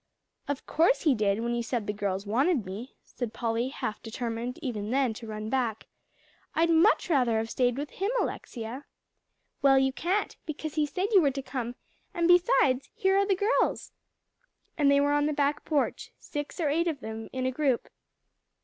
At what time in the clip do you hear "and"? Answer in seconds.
12.15-12.27, 14.75-14.89